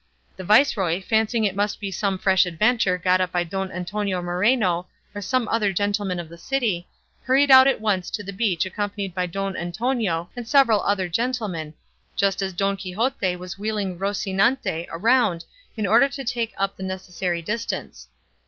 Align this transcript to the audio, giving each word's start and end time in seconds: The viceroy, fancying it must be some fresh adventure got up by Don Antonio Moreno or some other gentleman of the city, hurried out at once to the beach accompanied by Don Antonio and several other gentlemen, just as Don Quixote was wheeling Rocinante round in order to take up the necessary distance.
The 0.35 0.43
viceroy, 0.43 0.99
fancying 0.99 1.43
it 1.43 1.55
must 1.55 1.79
be 1.79 1.91
some 1.91 2.17
fresh 2.17 2.47
adventure 2.47 2.97
got 2.97 3.21
up 3.21 3.31
by 3.31 3.43
Don 3.43 3.71
Antonio 3.71 4.19
Moreno 4.19 4.87
or 5.13 5.21
some 5.21 5.47
other 5.49 5.71
gentleman 5.71 6.19
of 6.19 6.27
the 6.27 6.39
city, 6.39 6.87
hurried 7.21 7.51
out 7.51 7.67
at 7.67 7.79
once 7.79 8.09
to 8.09 8.23
the 8.23 8.33
beach 8.33 8.65
accompanied 8.65 9.13
by 9.13 9.27
Don 9.27 9.55
Antonio 9.55 10.31
and 10.35 10.47
several 10.47 10.81
other 10.81 11.07
gentlemen, 11.07 11.75
just 12.15 12.41
as 12.41 12.51
Don 12.51 12.77
Quixote 12.77 13.35
was 13.35 13.59
wheeling 13.59 13.99
Rocinante 13.99 14.87
round 14.91 15.45
in 15.77 15.85
order 15.85 16.09
to 16.09 16.23
take 16.23 16.55
up 16.57 16.77
the 16.77 16.81
necessary 16.83 17.43
distance. 17.43 18.07